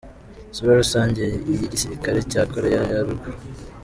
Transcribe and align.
Isura 0.51 0.79
rusange 0.81 1.21
y’igisirikare 1.47 2.19
cya 2.31 2.41
Koreya 2.51 2.81
ya 2.91 2.99
Ruguru. 3.07 3.37